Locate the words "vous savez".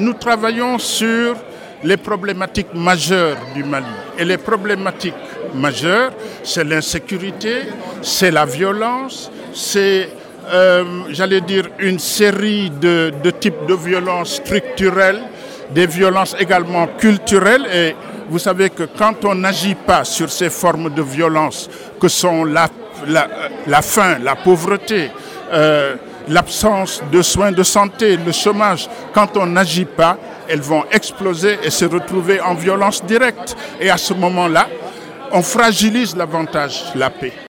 18.28-18.70